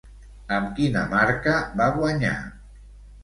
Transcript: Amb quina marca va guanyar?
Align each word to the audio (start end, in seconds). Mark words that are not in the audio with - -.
Amb 0.55 0.71
quina 0.77 1.03
marca 1.11 1.53
va 1.81 1.91
guanyar? 1.99 2.35